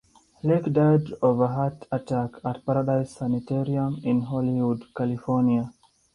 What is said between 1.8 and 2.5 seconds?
attack